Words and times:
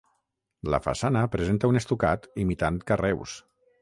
La 0.75 0.79
façana 0.85 1.21
presenta 1.35 1.71
un 1.73 1.79
estucat 1.81 2.27
imitant 2.45 2.81
carreus. 2.93 3.37